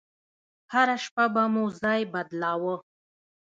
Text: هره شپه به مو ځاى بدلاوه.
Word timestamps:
هره 0.73 0.95
شپه 1.03 1.25
به 1.33 1.43
مو 1.53 1.63
ځاى 1.79 2.01
بدلاوه. 2.13 2.75